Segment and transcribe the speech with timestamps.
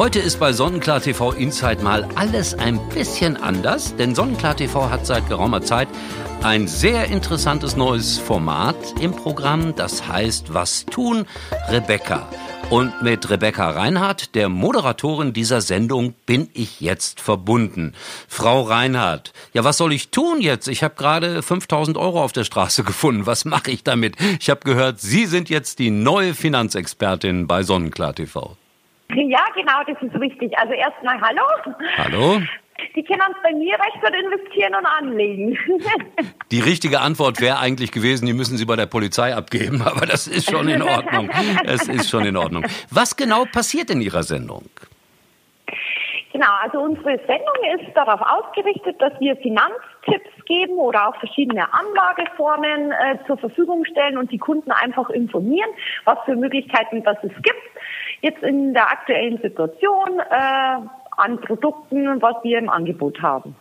[0.00, 5.04] Heute ist bei Sonnenklar TV Inside mal alles ein bisschen anders, denn Sonnenklar TV hat
[5.04, 5.88] seit geraumer Zeit
[6.42, 11.26] ein sehr interessantes neues Format im Programm, das heißt Was tun
[11.68, 12.26] Rebecca.
[12.70, 17.92] Und mit Rebecca Reinhardt, der Moderatorin dieser Sendung, bin ich jetzt verbunden.
[18.26, 20.66] Frau Reinhardt, ja, was soll ich tun jetzt?
[20.66, 23.26] Ich habe gerade 5000 Euro auf der Straße gefunden.
[23.26, 24.16] Was mache ich damit?
[24.40, 28.56] Ich habe gehört, Sie sind jetzt die neue Finanzexpertin bei Sonnenklar TV.
[29.14, 30.56] Ja, genau, das ist richtig.
[30.58, 31.42] Also erstmal Hallo.
[31.96, 32.40] Hallo.
[32.96, 35.58] Die können uns bei mir recht gut investieren und anlegen.
[36.50, 40.26] Die richtige Antwort wäre eigentlich gewesen, die müssen Sie bei der Polizei abgeben, aber das
[40.26, 41.30] ist schon in Ordnung.
[41.64, 42.64] Es ist schon in Ordnung.
[42.90, 44.64] Was genau passiert in Ihrer Sendung?
[46.32, 52.92] Genau, also unsere Sendung ist darauf ausgerichtet, dass wir Finanztipps geben oder auch verschiedene Anlageformen
[52.92, 55.68] äh, zur Verfügung stellen und die Kunden einfach informieren,
[56.04, 57.70] was für Möglichkeiten das es gibt.
[58.22, 60.76] Jetzt in der aktuellen Situation äh,
[61.16, 63.54] an Produkten, was wir im Angebot haben.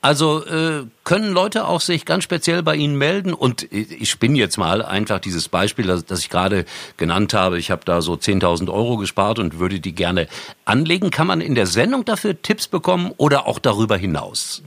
[0.00, 3.34] Also äh, können Leute auch sich ganz speziell bei Ihnen melden?
[3.34, 7.58] Und ich spinne jetzt mal einfach dieses Beispiel, das, das ich gerade genannt habe.
[7.58, 10.28] Ich habe da so 10.000 Euro gespart und würde die gerne
[10.64, 11.10] anlegen.
[11.10, 14.62] Kann man in der Sendung dafür Tipps bekommen oder auch darüber hinaus?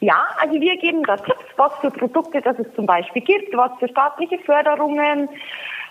[0.00, 3.70] Ja, also wir geben da Tipps, was für Produkte das es zum Beispiel gibt, was
[3.78, 5.28] für staatliche Förderungen,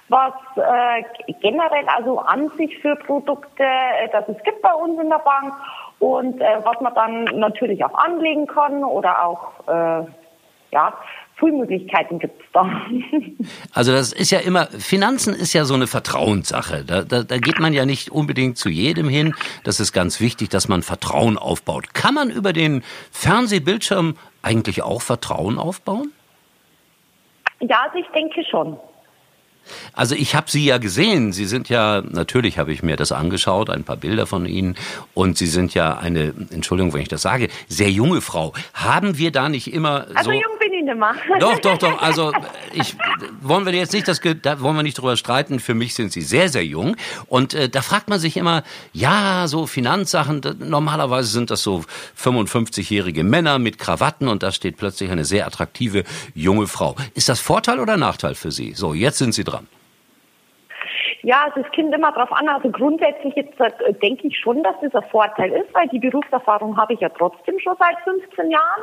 [0.10, 5.10] was äh, generell also an sich für Produkte, äh, das es gibt bei uns in
[5.10, 5.54] der Bank
[6.00, 10.06] und äh, was man dann natürlich auch anlegen kann oder auch äh,
[10.72, 10.94] ja
[11.40, 12.70] Frühmöglichkeiten gibt es da.
[13.74, 16.84] Also das ist ja immer, Finanzen ist ja so eine Vertrauenssache.
[16.84, 19.34] Da, da, da geht man ja nicht unbedingt zu jedem hin.
[19.64, 21.94] Das ist ganz wichtig, dass man Vertrauen aufbaut.
[21.94, 26.12] Kann man über den Fernsehbildschirm eigentlich auch Vertrauen aufbauen?
[27.62, 28.78] Ja, also ich denke schon.
[29.94, 31.34] Also ich habe Sie ja gesehen.
[31.34, 34.76] Sie sind ja, natürlich habe ich mir das angeschaut, ein paar Bilder von Ihnen.
[35.14, 38.54] Und Sie sind ja eine, Entschuldigung, wenn ich das sage, sehr junge Frau.
[38.74, 40.32] Haben wir da nicht immer also so...
[40.32, 41.40] jung bin nicht mehr.
[41.40, 42.02] Doch, doch, doch.
[42.02, 42.32] Also
[42.74, 42.96] ich,
[43.42, 45.60] wollen wir jetzt nicht, das, da wollen wir nicht drüber streiten.
[45.60, 46.96] Für mich sind Sie sehr, sehr jung.
[47.28, 48.64] Und äh, da fragt man sich immer,
[48.94, 51.84] ja, so Finanzsachen, normalerweise sind das so
[52.18, 56.96] 55-jährige Männer mit Krawatten und da steht plötzlich eine sehr attraktive junge Frau.
[57.16, 58.74] Ist das Vorteil oder Nachteil für Sie?
[58.74, 59.68] So, jetzt sind Sie dran.
[61.22, 62.48] Ja, also es kommt immer darauf an.
[62.48, 66.78] Also grundsätzlich jetzt äh, denke ich schon, dass das ein Vorteil ist, weil die Berufserfahrung
[66.78, 68.82] habe ich ja trotzdem schon seit 15 Jahren.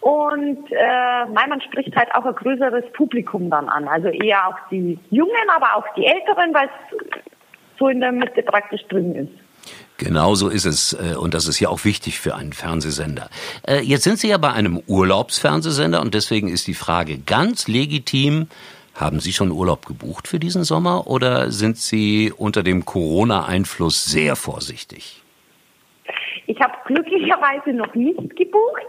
[0.00, 3.88] Und äh, man spricht halt auch ein größeres Publikum dann an.
[3.88, 7.28] Also eher auch die Jungen, aber auch die Älteren, weil es
[7.78, 9.32] so in der Mitte praktisch drin ist.
[9.98, 10.92] Genau so ist es.
[10.92, 13.28] Äh, und das ist ja auch wichtig für einen Fernsehsender.
[13.66, 18.48] Äh, jetzt sind Sie ja bei einem Urlaubsfernsehsender und deswegen ist die Frage ganz legitim,
[18.94, 24.36] haben Sie schon Urlaub gebucht für diesen Sommer oder sind Sie unter dem Corona-Einfluss sehr
[24.36, 25.22] vorsichtig?
[26.46, 28.86] Ich habe glücklicherweise noch nicht gebucht,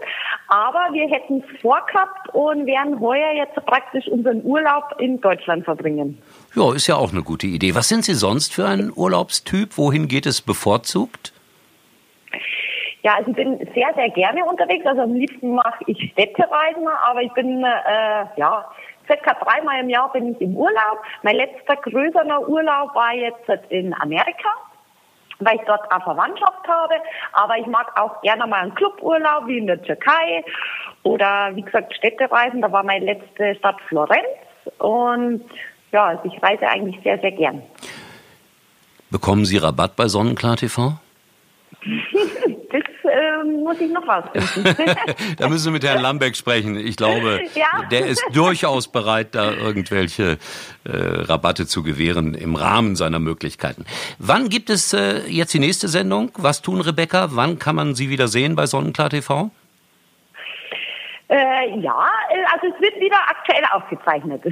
[0.50, 6.20] aber wir hätten es vorgehabt und werden heuer jetzt praktisch unseren Urlaub in Deutschland verbringen.
[6.54, 7.74] Ja, ist ja auch eine gute Idee.
[7.74, 9.78] Was sind Sie sonst für ein Urlaubstyp?
[9.78, 11.32] Wohin geht es bevorzugt?
[13.02, 14.84] Ja, also ich bin sehr, sehr gerne unterwegs.
[14.84, 18.68] Also am liebsten mache ich Städtereisen, aber ich bin äh, ja
[19.06, 20.98] circa dreimal im Jahr bin ich im Urlaub.
[21.22, 24.48] Mein letzter größerer Urlaub war jetzt in Amerika
[25.40, 26.94] weil ich dort auch Verwandtschaft habe.
[27.32, 30.44] Aber ich mag auch gerne mal einen Cluburlaub wie in der Türkei
[31.02, 32.62] oder wie gesagt Städtereisen.
[32.62, 34.26] Da war meine letzte Stadt Florenz
[34.78, 35.44] und
[35.92, 37.62] ja, also ich reise eigentlich sehr, sehr gern.
[39.10, 40.92] Bekommen Sie Rabatt bei Sonnenklar TV?
[43.10, 44.96] das äh, muss ich noch rausfinden.
[45.38, 46.76] da müssen Sie mit Herrn Lambeck sprechen.
[46.76, 47.88] Ich glaube, ja?
[47.90, 50.38] der ist durchaus bereit, da irgendwelche
[50.84, 53.84] äh, Rabatte zu gewähren im Rahmen seiner Möglichkeiten.
[54.18, 56.32] Wann gibt es äh, jetzt die nächste Sendung?
[56.36, 57.28] Was tun Rebecca?
[57.32, 59.50] Wann kann man Sie wieder sehen bei Sonnenklar TV?
[61.30, 64.42] Äh, ja, äh, also es wird wieder aktuell aufgezeichnet.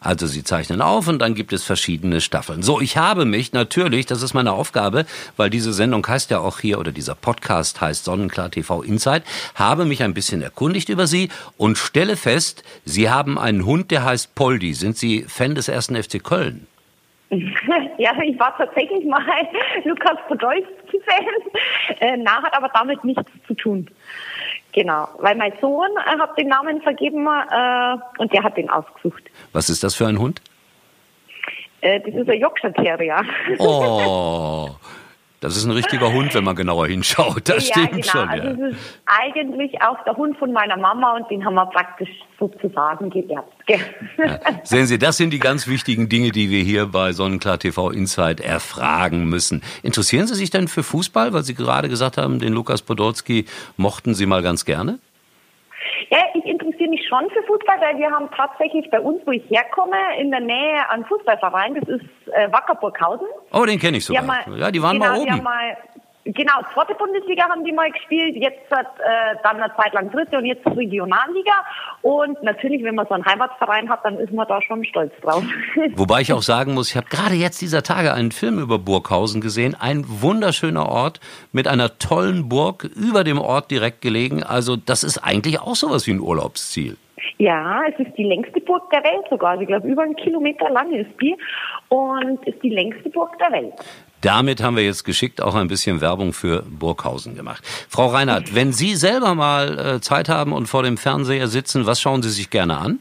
[0.00, 2.62] Also Sie zeichnen auf und dann gibt es verschiedene Staffeln.
[2.62, 6.58] So, ich habe mich natürlich, das ist meine Aufgabe, weil diese Sendung heißt ja auch
[6.58, 9.22] hier oder dieser Podcast heißt Sonnenklar TV Insight,
[9.54, 14.04] habe mich ein bisschen erkundigt über Sie und stelle fest, Sie haben einen Hund, der
[14.04, 14.74] heißt Poldi.
[14.74, 16.66] Sind Sie Fan des ersten FC Köln?
[17.96, 19.22] Ja, ich war tatsächlich mal
[19.84, 21.24] Lukas Podolski-Fan.
[22.00, 23.88] Äh, na, hat aber damit nichts zu tun.
[24.74, 29.22] Genau, weil mein Sohn äh, hat den Namen vergeben äh, und der hat den ausgesucht.
[29.52, 30.42] Was ist das für ein Hund?
[31.80, 33.22] Äh, das ist ein Yorkshire Terrier.
[33.58, 34.70] Oh,
[35.44, 37.50] Das ist ein richtiger Hund, wenn man genauer hinschaut.
[37.50, 38.04] Das ja, stimmt genau.
[38.06, 38.28] schon.
[38.28, 38.42] Ja.
[38.44, 42.08] Also es ist eigentlich auch der Hund von meiner Mama und den haben wir praktisch
[42.38, 43.52] sozusagen geerbt.
[43.68, 43.76] Ja.
[44.62, 48.40] Sehen Sie, das sind die ganz wichtigen Dinge, die wir hier bei Sonnenklar TV Insight
[48.40, 49.62] erfragen müssen.
[49.82, 53.44] Interessieren Sie sich denn für Fußball, weil Sie gerade gesagt haben, den Lukas Podolski
[53.76, 54.98] mochten Sie mal ganz gerne?
[56.84, 60.30] Interessiere mich schon für Fußball, weil wir haben tatsächlich bei uns, wo ich herkomme, in
[60.30, 63.26] der Nähe einen Fußballverein, das ist äh, Wackerburghausen.
[63.52, 64.22] Oh, den kenne ich sogar.
[64.22, 65.26] Die mal, ja, die waren genau, mal oben.
[65.26, 65.76] Die haben mal
[66.24, 70.38] Genau, zweite Bundesliga haben die mal gespielt, jetzt hat äh, dann eine Zeit lang dritte
[70.38, 71.52] und jetzt Regionalliga.
[72.00, 75.44] Und natürlich, wenn man so einen Heimatverein hat, dann ist man da schon stolz drauf.
[75.96, 79.42] Wobei ich auch sagen muss, ich habe gerade jetzt dieser Tage einen Film über Burghausen
[79.42, 79.76] gesehen.
[79.78, 81.20] Ein wunderschöner Ort
[81.52, 84.42] mit einer tollen Burg über dem Ort direkt gelegen.
[84.42, 86.96] Also das ist eigentlich auch sowas wie ein Urlaubsziel.
[87.36, 89.50] Ja, es ist die längste Burg der Welt sogar.
[89.50, 91.36] Also ich glaube, über einen Kilometer lang ist die
[91.88, 93.74] und ist die längste Burg der Welt.
[94.24, 97.62] Damit haben wir jetzt geschickt auch ein bisschen Werbung für Burghausen gemacht.
[97.90, 102.00] Frau Reinhardt, wenn Sie selber mal äh, Zeit haben und vor dem Fernseher sitzen, was
[102.00, 103.00] schauen Sie sich gerne an?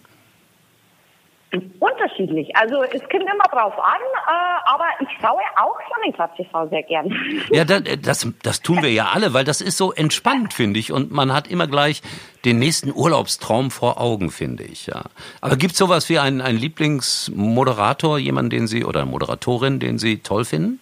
[1.79, 2.53] Unterschiedlich.
[2.57, 7.15] Also es kommt immer drauf an, äh, aber ich schaue auch Sonnenklar TV sehr gern.
[7.51, 10.91] Ja, das, das, das tun wir ja alle, weil das ist so entspannt, finde ich.
[10.91, 12.01] Und man hat immer gleich
[12.43, 14.87] den nächsten Urlaubstraum vor Augen, finde ich.
[14.87, 15.03] Ja.
[15.39, 20.17] Aber gibt es sowas wie einen, einen Lieblingsmoderator, jemanden, den Sie oder Moderatorin, den Sie
[20.17, 20.79] toll finden?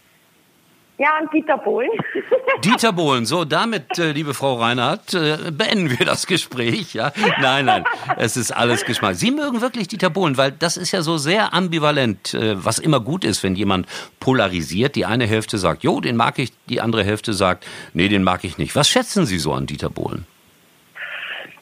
[1.02, 1.90] Ja, und Dieter Bohlen.
[2.64, 6.94] Dieter Bohlen, so damit, äh, liebe Frau Reinhardt, äh, beenden wir das Gespräch.
[6.94, 7.12] Ja,
[7.42, 7.86] nein, nein,
[8.18, 9.16] es ist alles Geschmack.
[9.16, 13.00] Sie mögen wirklich Dieter Bohlen, weil das ist ja so sehr ambivalent, äh, was immer
[13.00, 13.88] gut ist, wenn jemand
[14.20, 14.96] polarisiert.
[14.96, 18.44] Die eine Hälfte sagt, jo, den mag ich, die andere Hälfte sagt, nee, den mag
[18.44, 18.76] ich nicht.
[18.76, 20.28] Was schätzen Sie so an Dieter Bohlen?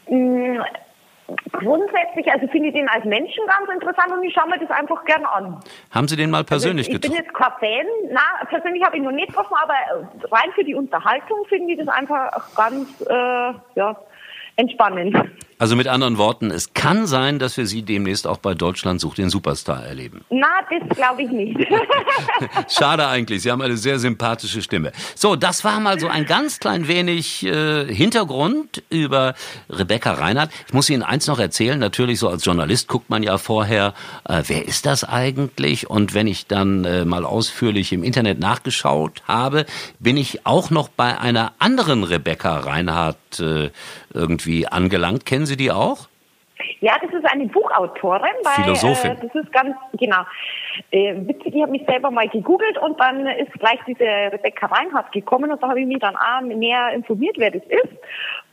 [0.09, 0.57] Mm,
[1.51, 5.03] Grundsätzlich, also finde ich den als Menschen ganz interessant und ich schaue mir das einfach
[5.05, 5.59] gern an.
[5.91, 7.21] Haben Sie den mal persönlich also ich getroffen?
[7.21, 9.73] Ich bin jetzt kein Fan, na, persönlich habe ich ihn noch nicht getroffen, aber
[10.31, 13.95] rein für die Unterhaltung finde ich das einfach ganz, äh, ja,
[14.55, 15.15] entspannend.
[15.61, 19.17] Also mit anderen Worten, es kann sein, dass wir Sie demnächst auch bei Deutschland sucht
[19.17, 20.23] den Superstar erleben.
[20.29, 21.59] Na, das glaube ich nicht.
[22.69, 24.93] Schade eigentlich, Sie haben eine sehr sympathische Stimme.
[25.15, 29.35] So, das war mal so ein ganz klein wenig äh, Hintergrund über
[29.69, 30.49] Rebecca Reinhardt.
[30.67, 33.93] Ich muss Ihnen eins noch erzählen, natürlich so als Journalist guckt man ja vorher,
[34.29, 35.89] äh, wer ist das eigentlich?
[35.89, 39.65] Und wenn ich dann äh, mal ausführlich im Internet nachgeschaut habe,
[39.99, 43.71] bin ich auch noch bei einer anderen Rebecca Reinhardt äh,
[44.13, 45.25] irgendwie angelangt.
[45.25, 46.07] Kennen Sie die auch?
[46.81, 48.35] Ja, das ist eine Buchautorin.
[48.43, 49.11] Weil, Philosophin.
[49.11, 50.23] Äh, das ist ganz, genau.
[50.91, 55.11] Äh, witzig, ich habe mich selber mal gegoogelt und dann ist gleich diese Rebecca Reinhardt
[55.11, 57.93] gekommen und da habe ich mich dann auch näher informiert, wer das ist.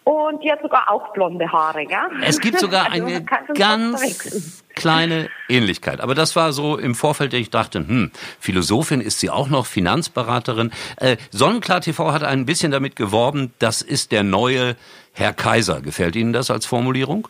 [0.07, 1.99] Und die hat sogar auch blonde Haare, gell?
[2.23, 3.25] Es gibt sogar also eine
[3.55, 6.01] ganz kleine Ähnlichkeit.
[6.01, 10.71] Aber das war so im Vorfeld, ich dachte, hm, Philosophin ist sie auch noch, Finanzberaterin.
[10.99, 14.77] Äh, Sonnenklar TV hat ein bisschen damit geworben, das ist der neue
[15.13, 15.81] Herr Kaiser.
[15.81, 17.27] Gefällt Ihnen das als Formulierung?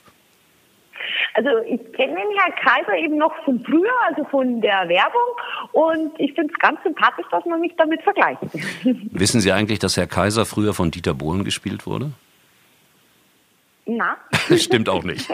[1.32, 6.12] Also ich kenne den Herr Kaiser eben noch von früher, also von der Werbung und
[6.20, 8.43] ich finde es ganz sympathisch, dass man mich damit vergleicht.
[8.84, 12.11] Wissen Sie eigentlich, dass Herr Kaiser früher von Dieter Bohlen gespielt wurde?
[13.86, 14.16] Na?
[14.56, 15.28] Stimmt auch nicht.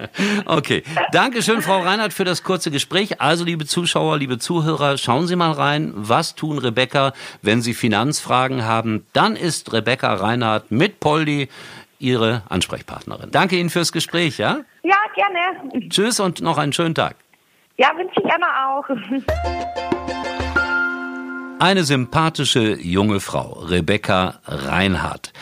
[0.46, 0.82] okay.
[1.12, 3.20] Dankeschön, Frau Reinhardt, für das kurze Gespräch.
[3.20, 5.92] Also, liebe Zuschauer, liebe Zuhörer, schauen Sie mal rein.
[5.94, 7.12] Was tun Rebecca,
[7.42, 9.06] wenn Sie Finanzfragen haben?
[9.12, 11.48] Dann ist Rebecca Reinhardt mit Poldi
[11.98, 13.30] Ihre Ansprechpartnerin.
[13.30, 14.60] Danke Ihnen fürs Gespräch, ja?
[14.82, 15.88] Ja, gerne.
[15.90, 17.16] Tschüss und noch einen schönen Tag.
[17.76, 18.88] Ja, wünsche ich Anna auch.
[21.60, 25.32] Eine sympathische junge Frau, Rebecca Reinhardt.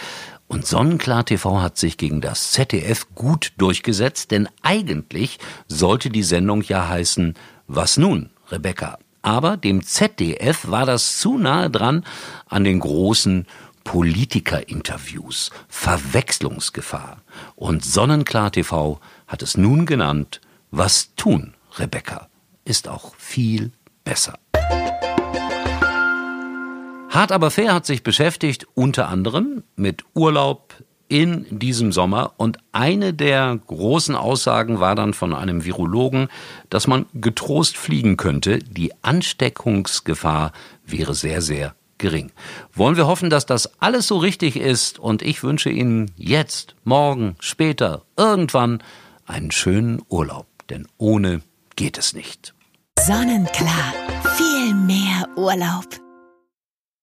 [0.48, 6.62] Und Sonnenklar TV hat sich gegen das ZDF gut durchgesetzt, denn eigentlich sollte die Sendung
[6.62, 7.34] ja heißen
[7.66, 8.98] Was nun, Rebecca?
[9.22, 12.04] Aber dem ZDF war das zu nahe dran
[12.48, 13.46] an den großen
[13.82, 17.22] Politikerinterviews, Verwechslungsgefahr.
[17.56, 22.28] Und Sonnenklar TV hat es nun genannt Was tun, Rebecca?
[22.64, 23.72] Ist auch viel
[24.04, 24.38] besser.
[27.10, 30.74] Hart aber fair hat sich beschäftigt unter anderem mit Urlaub
[31.08, 36.28] in diesem Sommer und eine der großen Aussagen war dann von einem Virologen,
[36.68, 38.58] dass man getrost fliegen könnte.
[38.58, 40.52] Die Ansteckungsgefahr
[40.84, 42.32] wäre sehr, sehr gering.
[42.74, 47.36] Wollen wir hoffen, dass das alles so richtig ist und ich wünsche Ihnen jetzt, morgen,
[47.40, 48.82] später, irgendwann
[49.26, 51.40] einen schönen Urlaub, denn ohne
[51.76, 52.52] geht es nicht.
[52.98, 53.94] Sonnenklar,
[54.36, 56.05] viel mehr Urlaub.